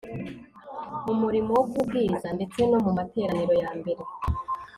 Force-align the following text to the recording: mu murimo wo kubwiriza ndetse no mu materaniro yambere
mu 1.05 1.13
murimo 1.21 1.51
wo 1.59 1.65
kubwiriza 1.71 2.27
ndetse 2.37 2.59
no 2.71 2.77
mu 2.85 2.91
materaniro 2.97 3.53
yambere 3.61 4.01